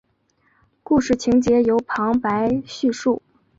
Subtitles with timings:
[0.81, 3.21] 故事情节由旁白叙述。